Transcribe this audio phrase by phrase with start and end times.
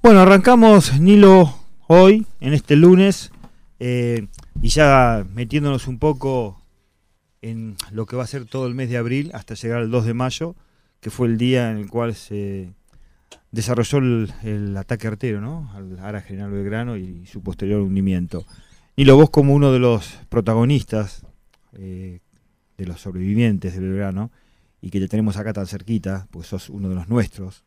[0.00, 1.52] Bueno, arrancamos Nilo
[1.88, 3.32] hoy, en este lunes,
[3.80, 4.28] eh,
[4.62, 6.62] y ya metiéndonos un poco
[7.42, 10.06] en lo que va a ser todo el mes de abril hasta llegar al 2
[10.06, 10.54] de mayo,
[11.00, 12.70] que fue el día en el cual se
[13.50, 15.68] desarrolló el, ataque artero, ¿no?
[15.74, 18.44] Al Ara General Belgrano y su posterior hundimiento.
[18.96, 21.26] Nilo, vos como uno de los protagonistas,
[21.72, 22.20] eh,
[22.76, 24.30] de los sobrevivientes de Belgrano,
[24.80, 27.64] y que te tenemos acá tan cerquita, pues sos uno de los nuestros,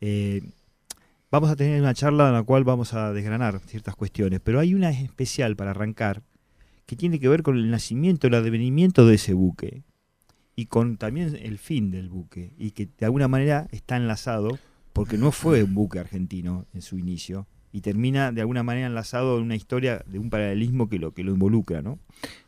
[0.00, 0.42] eh,
[1.30, 4.74] vamos a tener una charla en la cual vamos a desgranar ciertas cuestiones, pero hay
[4.74, 6.22] una especial para arrancar
[6.86, 9.82] que tiene que ver con el nacimiento, el advenimiento de ese buque
[10.56, 14.58] y con también el fin del buque y que de alguna manera está enlazado
[14.92, 19.36] porque no fue un buque argentino en su inicio y termina de alguna manera enlazado
[19.36, 21.98] en una historia de un paralelismo que lo que lo involucra, ¿no?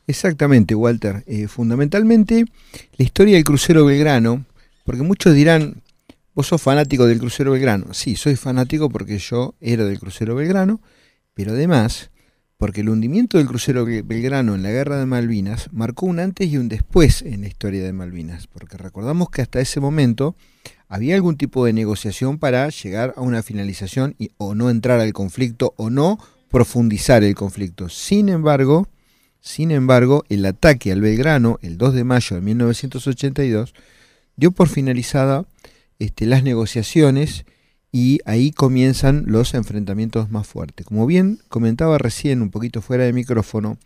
[0.06, 1.22] Exactamente, Walter.
[1.26, 2.46] Eh, fundamentalmente
[2.96, 4.44] la historia del crucero Belgrano,
[4.84, 5.82] porque muchos dirán,
[6.40, 7.92] Vos fanático del crucero Belgrano.
[7.92, 10.80] Sí, soy fanático porque yo era del crucero Belgrano,
[11.34, 12.10] pero además
[12.56, 16.56] porque el hundimiento del crucero Belgrano en la guerra de Malvinas marcó un antes y
[16.56, 20.34] un después en la historia de Malvinas, porque recordamos que hasta ese momento
[20.88, 25.12] había algún tipo de negociación para llegar a una finalización y, o no entrar al
[25.12, 26.18] conflicto o no
[26.50, 27.90] profundizar el conflicto.
[27.90, 28.88] Sin embargo,
[29.42, 33.74] sin embargo, el ataque al Belgrano el 2 de mayo de 1982
[34.36, 35.44] dio por finalizada
[36.00, 37.44] este, las negociaciones
[37.92, 40.86] y ahí comienzan los enfrentamientos más fuertes.
[40.86, 43.78] Como bien comentaba recién, un poquito fuera de micrófono,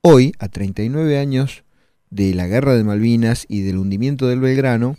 [0.00, 1.62] hoy, a 39 años
[2.10, 4.96] de la guerra de Malvinas y del hundimiento del Belgrano,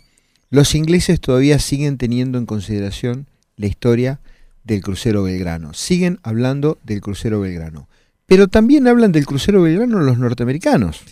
[0.50, 4.20] los ingleses todavía siguen teniendo en consideración la historia
[4.64, 5.74] del crucero Belgrano.
[5.74, 7.88] Siguen hablando del crucero Belgrano.
[8.26, 11.02] Pero también hablan del crucero Belgrano los norteamericanos.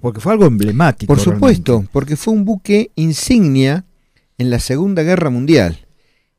[0.00, 1.12] Porque fue algo emblemático.
[1.12, 3.84] Por supuesto, porque fue un buque insignia
[4.38, 5.86] en la Segunda Guerra Mundial.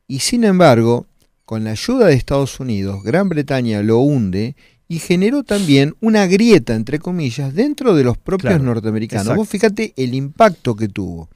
[0.06, 1.06] Y sin embargo,
[1.44, 4.56] con la ayuda de Estados Unidos, Gran Bretaña lo hunde
[4.88, 9.36] y generó también una grieta, entre comillas, dentro de los propios norteamericanos.
[9.36, 11.28] Vos fíjate el impacto que tuvo.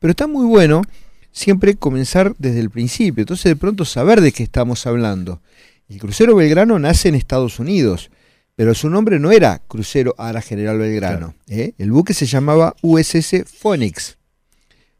[0.00, 0.82] Pero está muy bueno
[1.30, 5.40] siempre comenzar desde el principio, entonces de pronto saber de qué estamos hablando.
[5.88, 8.10] El crucero Belgrano nace en Estados Unidos,
[8.56, 11.34] pero su nombre no era Crucero Ara General Belgrano.
[11.46, 11.74] ¿eh?
[11.78, 14.17] El buque se llamaba USS Phoenix.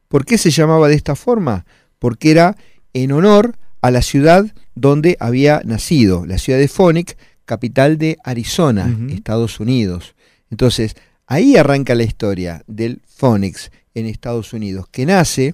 [0.09, 1.65] ¿Por qué se llamaba de esta forma?
[1.99, 2.57] Porque era
[2.93, 7.15] en honor a la ciudad donde había nacido, la ciudad de Phoenix,
[7.45, 10.15] capital de Arizona, Estados Unidos.
[10.49, 10.95] Entonces,
[11.27, 15.53] ahí arranca la historia del Phoenix en Estados Unidos, que nace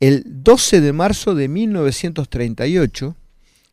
[0.00, 3.16] el 12 de marzo de 1938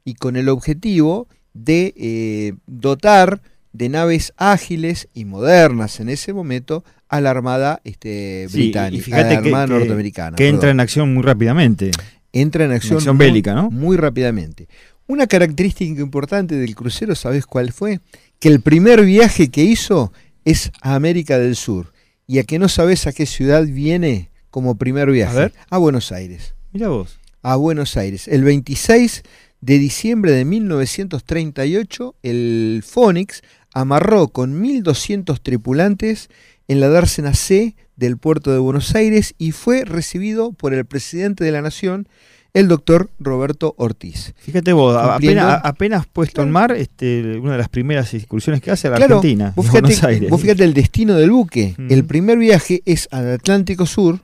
[0.03, 3.41] y con el objetivo de eh, dotar
[3.73, 9.37] de naves ágiles y modernas en ese momento a la Armada este, británica, a la
[9.37, 10.35] Armada norteamericana.
[10.35, 11.91] Que entra en acción muy rápidamente.
[12.33, 13.71] Entra en acción, bélica, ¿no?
[13.71, 14.67] Muy rápidamente.
[15.07, 18.01] Una característica importante del crucero, ¿sabes cuál fue?
[18.39, 20.11] Que el primer viaje que hizo
[20.43, 21.93] es a América del Sur.
[22.27, 25.53] Y a que no sabes a qué ciudad viene como primer viaje.
[25.69, 26.55] A, a Buenos Aires.
[26.73, 27.19] Mira vos.
[27.41, 28.27] A Buenos Aires.
[28.27, 29.23] El 26
[29.61, 33.41] de diciembre de 1938, el Phoenix
[33.79, 36.29] amarró con 1.200 tripulantes
[36.67, 41.43] en la dársena C del puerto de Buenos Aires y fue recibido por el presidente
[41.43, 42.07] de la Nación,
[42.53, 44.33] el doctor Roberto Ortiz.
[44.37, 48.91] Fíjate vos, apenas, puesto en mar, este, una de las primeras excursiones que hace a
[48.91, 50.29] la Argentina, vos fíjate, Buenos Aires.
[50.31, 51.75] Vos fíjate el destino del buque.
[51.89, 54.21] El primer viaje es al Atlántico Sur,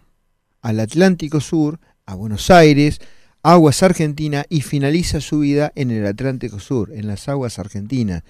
[0.62, 3.00] al Atlántico Sur, a Buenos Aires,
[3.44, 8.24] aguas Argentina y finaliza su vida en el Atlántico Sur, en las aguas argentinas.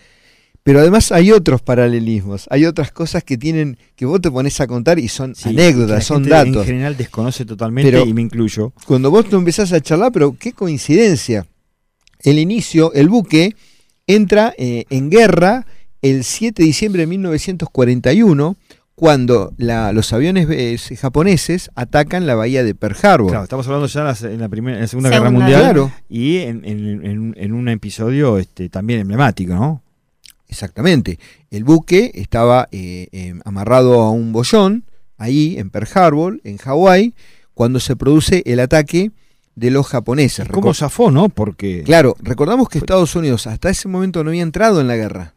[0.63, 4.67] Pero además hay otros paralelismos, hay otras cosas que tienen, que vos te pones a
[4.67, 6.55] contar y son anécdotas, son datos.
[6.55, 8.71] En general desconoce totalmente y me incluyo.
[8.87, 11.45] Cuando vos te empezás a charlar, pero qué coincidencia.
[12.21, 13.55] El inicio, el buque
[14.07, 15.65] entra eh, en guerra
[16.01, 18.57] el 7 de diciembre de 1941
[18.95, 23.29] cuando los aviones eh, japoneses atacan la bahía de Pearl Harbor.
[23.29, 28.69] Claro, estamos hablando ya en la, primera, Segunda, Guerra Mundial y en, un episodio este,
[28.69, 29.82] también emblemático, ¿no?
[30.53, 31.19] Exactamente.
[31.49, 34.85] El buque estaba eh, em, amarrado a un bollón,
[35.17, 37.13] ahí en Pearl Harbor, en Hawái,
[37.53, 39.11] cuando se produce el ataque
[39.55, 40.47] de los japoneses.
[40.47, 41.29] ¿Cómo zafó, no?
[41.29, 41.83] Porque...
[41.83, 45.33] Claro, recordamos que Estados Unidos hasta ese momento no había entrado en la guerra.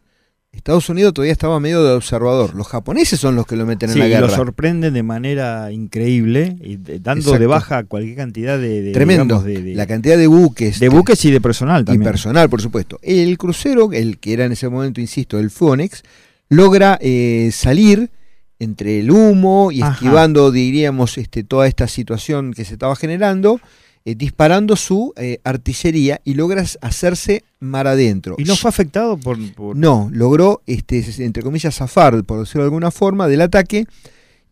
[0.57, 2.55] Estados Unidos todavía estaba medio de observador.
[2.55, 4.27] Los japoneses son los que lo meten en la guerra.
[4.27, 8.93] lo sorprenden de manera increíble, y dando de baja cualquier cantidad de.
[8.93, 9.43] Tremendo.
[9.43, 10.81] de, la cantidad de buques.
[10.81, 12.03] De buques y de personal también.
[12.03, 12.99] Y personal, por supuesto.
[13.03, 16.03] El crucero, el que era en ese momento, insisto, el Phoenix,
[16.49, 18.11] logra eh, salir
[18.59, 23.61] entre el humo y esquivando, diríamos, este, toda esta situación que se estaba generando.
[24.09, 28.37] Eh, disparando su eh, artillería y logra hacerse mar adentro.
[28.39, 29.37] ¿Y no fue afectado por...?
[29.75, 33.85] No, logró, este, entre comillas, zafar, por decirlo de alguna forma, del ataque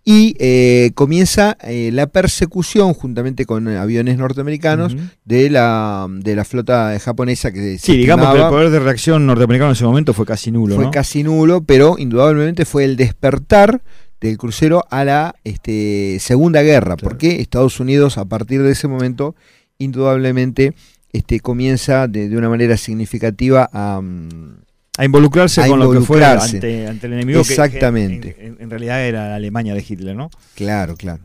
[0.05, 7.53] y eh, comienza la persecución juntamente con aviones norteamericanos de, la, de la flota japonesa
[7.53, 10.75] que Sí, digamos que el poder de reacción norteamericano en ese momento fue casi nulo.
[10.75, 13.83] Fue casi nulo, pero indudablemente fue el despertar
[14.29, 19.35] del crucero a la este, Segunda Guerra, porque Estados Unidos a partir de ese momento
[19.76, 20.73] indudablemente
[21.12, 24.00] este, comienza de, una manera significativa a...
[24.00, 24.65] Mm,
[24.97, 28.35] a involucrarse con lo que fue ante, el enemigo Exactamente.
[28.35, 30.31] que en, realidad era la Alemania de Hitler, ¿no?
[30.55, 31.20] Claro, claro.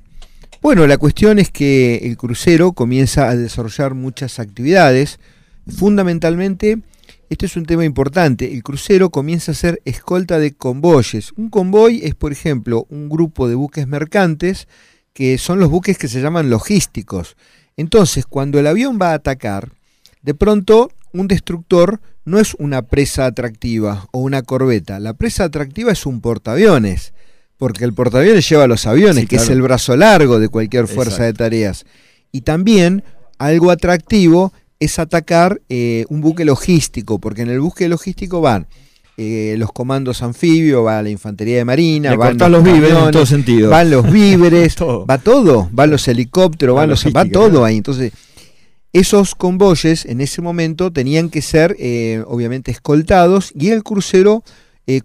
[0.59, 5.19] Bueno, la cuestión es que el crucero comienza a desarrollar muchas actividades,
[5.67, 6.79] fundamentalmente
[7.29, 8.51] este es un tema importante.
[8.51, 11.31] El crucero comienza a ser escolta de convoyes.
[11.37, 14.67] Un convoy es, por ejemplo, un grupo de buques mercantes
[15.13, 17.35] que son los buques que se llaman logísticos.
[17.77, 19.71] Entonces, cuando el avión va a atacar,
[20.21, 24.99] de pronto un destructor no es una presa atractiva o una corbeta.
[24.99, 27.13] La presa atractiva es un portaaviones,
[27.57, 31.33] porque el portaaviones lleva los aviones, que es el brazo largo de cualquier fuerza de
[31.33, 31.85] tareas.
[32.31, 33.03] Y también
[33.37, 38.67] algo atractivo es atacar eh, un buque logístico, porque en el buque logístico van
[39.17, 43.69] eh, los comandos anfibios, va la infantería de marina, van los, víveres en todo sentido.
[43.69, 47.75] van los víveres, va todo, van los helicópteros, van los, va todo ahí.
[47.75, 48.13] Entonces,
[48.93, 54.43] esos convoyes en ese momento tenían que ser eh, obviamente escoltados y el crucero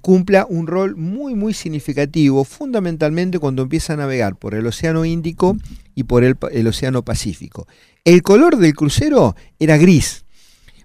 [0.00, 5.58] cumpla un rol muy muy significativo, fundamentalmente cuando empieza a navegar por el Océano Índico
[5.94, 7.66] y por el Océano Pacífico.
[8.04, 10.24] El color del crucero era gris,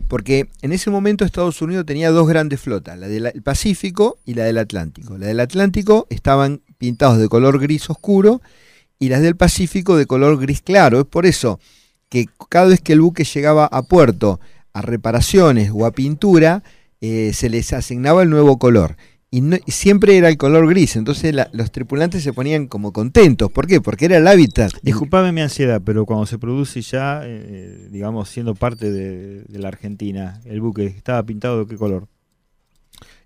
[0.08, 4.46] porque en ese momento Estados Unidos tenía dos grandes flotas, la del Pacífico y la
[4.46, 5.18] del Atlántico.
[5.18, 8.42] La del Atlántico estaban pintados de color gris oscuro
[8.98, 11.00] y las del Pacífico de color gris claro.
[11.00, 11.60] Es por eso
[12.10, 14.40] que cada vez que el buque llegaba a puerto
[14.74, 16.64] a reparaciones o a pintura,
[17.02, 18.98] eh, se les asignaba el nuevo color
[19.32, 23.52] y, siempre era el color gris, entonces los tripulantes se ponían como contentos.
[23.52, 23.80] ¿Por qué?
[23.80, 24.72] Porque era el hábitat.
[24.82, 30.42] Disculpame mi ansiedad, pero cuando se produce ya, eh, digamos, siendo parte de, la Argentina,
[30.46, 32.08] el buque estaba pintado de qué color?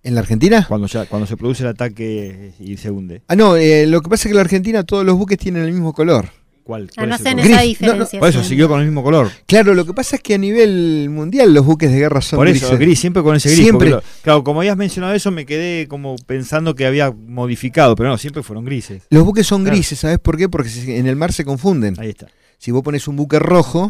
[0.04, 0.66] ¿En la Argentina?
[0.68, 3.22] Cuando ya cuando se produce el ataque y se hunde.
[3.30, 5.64] Ah, no, eh, lo que pasa es que en la Argentina todos los buques tienen
[5.64, 6.30] el mismo color.
[6.64, 6.90] ¿Cuál?
[6.96, 8.20] Ah, no hacen esa diferencia.
[8.20, 9.30] por eso siguió con el mismo color.
[9.46, 12.48] Claro, lo que pasa es que a nivel mundial los buques de guerra son Por
[12.48, 13.60] eso, gris, siempre con ese gris.
[13.60, 13.96] Siempre.
[14.22, 18.44] claro, como habías mencionado eso, me quedé como pensando que había modificado, pero no, siempre
[18.44, 19.04] fueron grises.
[19.10, 20.48] Los buques son grises, ¿sabes por qué?
[20.48, 22.00] Porque en el mar se confunden.
[22.00, 22.28] Ahí está.
[22.58, 23.90] Si vos pones un buque rojo,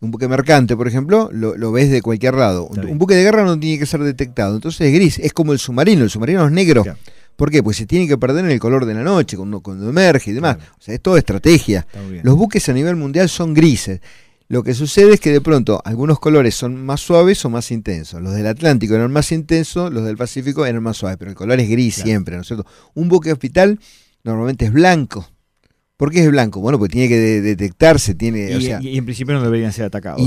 [0.00, 2.66] un buque mercante, por ejemplo, lo, ves de cualquier lado.
[2.66, 4.56] Un, buque de guerra no tiene que ser detectado.
[4.56, 6.02] Entonces es gris, es como el submarino.
[6.02, 6.84] El submarino es negro.
[7.38, 7.62] ¿Por qué?
[7.62, 10.34] Pues se tiene que perder en el color de la noche, cuando, cuando emerge y
[10.34, 10.56] demás.
[10.76, 11.86] O sea, es toda estrategia.
[12.24, 14.00] Los buques a nivel mundial son grises.
[14.48, 18.20] Lo que sucede es que de pronto algunos colores son más suaves o más intensos.
[18.20, 21.60] Los del Atlántico eran más intensos, los del Pacífico eran más suaves, pero el color
[21.60, 22.66] es gris siempre, ¿no es cierto?
[22.94, 23.78] Un buque hospital
[24.24, 25.30] normalmente es blanco.
[25.98, 26.60] ¿Por qué es blanco?
[26.60, 30.22] Bueno, pues tiene que detectarse, tiene, y, en principio no deberían ser atacados.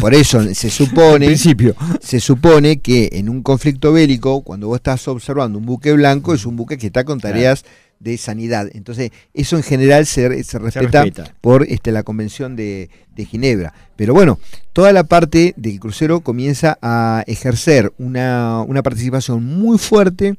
[0.00, 1.76] por, eso se supone, principio.
[2.00, 6.44] se supone que en un conflicto bélico, cuando vos estás observando un buque blanco, es
[6.46, 7.64] un buque que está con tareas
[8.00, 8.68] de sanidad.
[8.74, 11.04] Entonces, eso en general se, respeta,
[11.40, 13.72] por este, la Convención de, de, Ginebra.
[13.94, 14.40] Pero bueno,
[14.72, 20.34] toda la parte del crucero comienza a ejercer una, una participación muy fuerte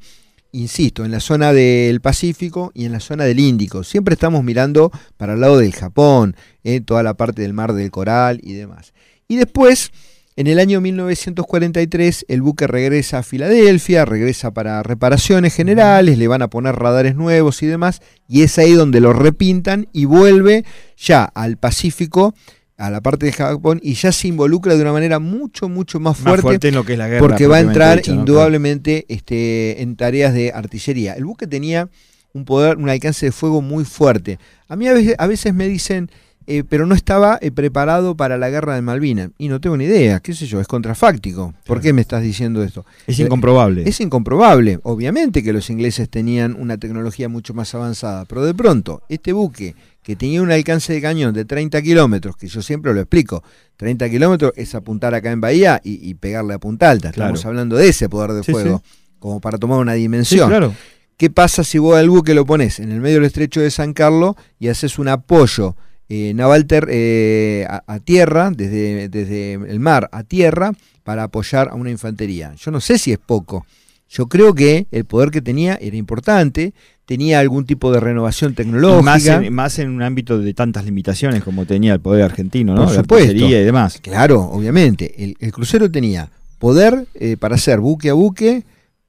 [0.56, 3.84] insisto, en la zona del Pacífico y en la zona del Índico.
[3.84, 6.34] Siempre estamos mirando para el lado del Japón,
[6.64, 8.92] en toda la parte del Mar del Coral y demás.
[9.28, 9.92] Y después,
[10.36, 16.42] en el año 1943, el buque regresa a Filadelfia, regresa para reparaciones generales, le van
[16.42, 20.64] a poner radares nuevos y demás, y es ahí donde lo repintan y vuelve
[20.96, 22.34] ya al Pacífico
[22.76, 26.18] a la parte de Japón y ya se involucra de una manera mucho, mucho más
[26.18, 30.34] fuerte, en lo que es la guerra, porque va a entrar indudablemente este, en tareas
[30.34, 31.14] de artillería.
[31.14, 31.88] El buque tenía
[32.32, 34.38] un poder, un alcance de fuego muy fuerte.
[34.68, 36.10] A mí a veces, a veces me dicen,
[36.46, 39.30] eh, pero no estaba eh, preparado para la guerra de Malvinas.
[39.38, 41.54] Y no tengo ni idea, qué sé yo, es contrafáctico.
[41.64, 42.84] ¿Por qué me estás diciendo esto?
[43.06, 43.82] Es incomprobable.
[43.86, 44.78] Es incomprobable.
[44.84, 49.74] Obviamente que los ingleses tenían una tecnología mucho más avanzada, pero de pronto este buque
[50.02, 53.42] que tenía un alcance de cañón de 30 kilómetros, que yo siempre lo explico,
[53.76, 57.08] 30 kilómetros es apuntar acá en Bahía y, pegarle a punta alta.
[57.08, 58.82] Estamos hablando de ese poder de fuego,
[59.18, 60.48] como para tomar una dimensión.
[60.48, 60.72] claro.
[61.16, 63.94] ¿Qué pasa si vos al buque lo pones en el medio del estrecho de San
[63.94, 65.74] Carlos y haces un apoyo
[66.08, 70.72] eh, naval eh, a, tierra, desde, desde el mar a tierra,
[71.04, 72.54] para apoyar a una infantería?
[72.56, 73.66] Yo no sé si es poco.
[74.08, 76.72] Yo creo que el poder que tenía era importante,
[77.06, 79.02] tenía algún tipo de renovación tecnológica.
[79.02, 82.84] Más en, más en un ámbito de tantas limitaciones como tenía el poder argentino, ¿no?
[82.84, 83.30] Por La supuesto.
[83.30, 83.98] artillería y demás.
[84.00, 85.24] Claro, obviamente.
[85.24, 88.64] El, el crucero tenía poder eh, para hacer buque a buque,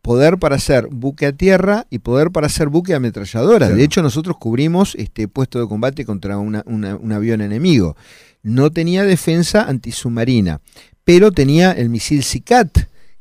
[0.08, 3.66] poder para hacer buque a tierra y poder para hacer buque a ametralladora.
[3.66, 3.76] Claro.
[3.76, 7.98] De hecho, nosotros cubrimos este puesto de combate contra una- una- un avión enemigo.
[8.42, 10.62] No tenía defensa antisubmarina,
[11.04, 12.70] pero tenía el misil SICAT,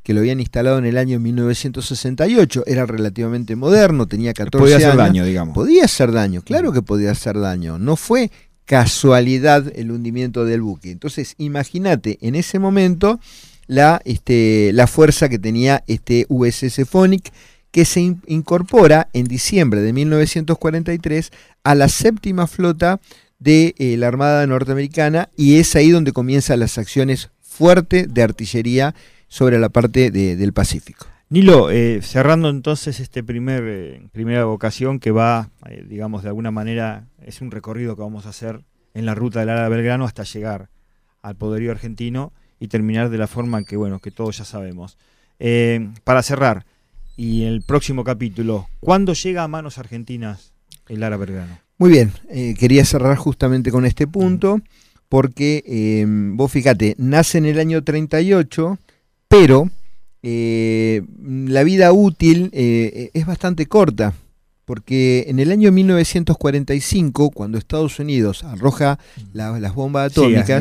[0.05, 2.63] que lo habían instalado en el año 1968.
[2.67, 4.99] Era relativamente moderno, tenía 14 Podía hacer años.
[4.99, 5.55] daño, digamos.
[5.57, 7.79] Podía hacer daño, claro que podía hacer daño.
[7.81, 8.31] No fue
[8.65, 10.93] casualidad el hundimiento del buque.
[10.93, 13.19] Entonces, imagínate en ese momento
[13.67, 17.33] la, este, la fuerza que tenía este USS Phonic,
[17.71, 21.31] que se in- incorpora en diciembre de 1943
[21.65, 23.01] a la séptima flota
[23.39, 28.95] de eh, la Armada norteamericana y es ahí donde comienzan las acciones fuertes de artillería
[29.29, 31.07] sobre la parte de- del Pacífico.
[31.29, 35.51] Nilo, eh, cerrando entonces este primer eh, primera vocación que va,
[35.89, 38.61] digamos, de alguna manera, es un recorrido que vamos a hacer
[38.95, 40.71] en la ruta del Lara Belgrano hasta llegar
[41.23, 44.97] al poderío argentino y terminar de la forma que, bueno, que todos ya sabemos.
[45.39, 46.65] Eh, para cerrar,
[47.17, 50.53] y el próximo capítulo, ¿cuándo llega a manos argentinas
[50.89, 51.59] el Lara Belgrano?
[51.79, 54.61] Muy bien, eh, quería cerrar justamente con este punto,
[55.09, 58.79] porque eh, vos fíjate, nace en el año 38,
[59.29, 59.71] pero
[60.23, 64.13] la vida útil es bastante corta,
[64.67, 68.99] porque en el año 1945, cuando Estados Unidos arroja
[69.33, 70.61] la- las bombas atómicas,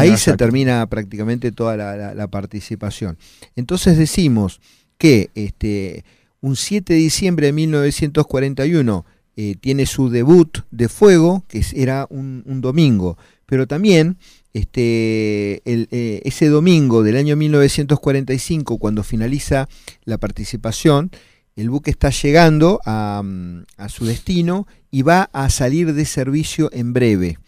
[0.00, 3.16] ahí se termina prácticamente toda la, la- la participación.
[3.56, 4.60] Entonces decimos
[4.98, 6.04] que este,
[6.40, 9.06] un 7 de diciembre de 1941
[9.36, 14.16] eh, tiene su debut de fuego, que era un, un domingo, pero también
[14.52, 19.68] este, el, eh, ese domingo del año 1945, cuando finaliza
[20.04, 21.10] la participación,
[21.56, 26.70] el buque está llegando a, mm, a su destino y va a salir de servicio
[26.72, 27.38] en breve.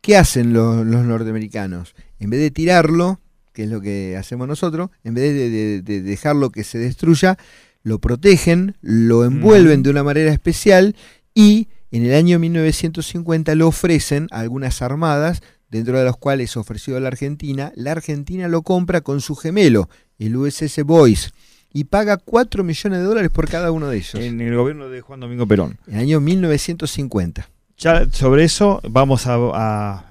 [0.00, 1.94] ¿Qué hacen los, los norteamericanos?
[2.20, 3.20] En vez de tirarlo,
[3.52, 7.36] que es lo que hacemos nosotros, en vez de, de- de dejarlo que se destruya,
[7.82, 10.94] lo protegen, lo envuelven de una manera especial
[11.34, 16.96] y en el año 1950 lo ofrecen a algunas armadas, dentro de las cuales ofreció
[16.96, 17.72] a la Argentina.
[17.74, 19.88] La Argentina lo compra con su gemelo,
[20.18, 21.30] el USS Boyce,
[21.72, 24.14] y paga 4 millones de dólares por cada uno de ellos.
[24.14, 25.78] En el gobierno de Juan Domingo Perón.
[25.86, 27.48] En el año 1950.
[27.78, 30.04] Ya sobre eso vamos a, a-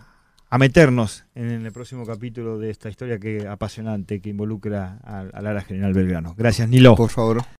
[0.49, 5.43] a meternos en el próximo capítulo de esta historia que apasionante que involucra al, al
[5.43, 6.35] Lara General Belgrano.
[6.37, 6.95] Gracias, Nilo.
[6.95, 7.41] Por favor.